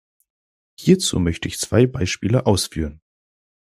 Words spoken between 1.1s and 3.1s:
möchte ich zwei Beispiele ausführen.